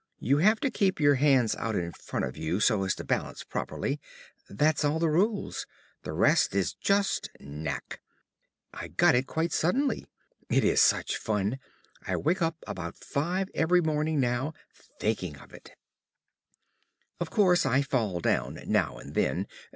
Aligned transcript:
You 0.17 0.39
have 0.39 0.59
to 0.61 0.71
keep 0.71 0.99
your 0.99 1.13
hands 1.13 1.55
out 1.57 1.75
in 1.75 1.91
front 1.91 2.25
of 2.25 2.35
you, 2.35 2.59
so 2.59 2.83
as 2.85 2.95
to 2.95 3.03
balance 3.03 3.43
properly. 3.43 3.99
That's 4.49 4.83
all 4.83 4.97
the 4.97 5.11
rules 5.11 5.67
the 6.01 6.11
rest 6.11 6.55
is 6.55 6.73
just 6.73 7.29
knack. 7.39 8.01
I 8.73 8.87
got 8.87 9.13
it 9.13 9.27
quite 9.27 9.53
suddenly. 9.53 10.07
It 10.49 10.63
is 10.63 10.81
such 10.81 11.17
fun; 11.17 11.59
I 12.07 12.15
wake 12.17 12.41
up 12.41 12.57
about 12.65 12.95
five 12.97 13.49
every 13.53 13.81
morning 13.81 14.19
now, 14.19 14.55
thinking 14.99 15.37
of 15.37 15.53
it. 15.53 15.75
Of 17.19 17.29
course 17.29 17.63
I 17.63 17.83
fall 17.83 18.19
down 18.21 18.57
now 18.65 18.97
and 18.97 19.13
then. 19.13 19.45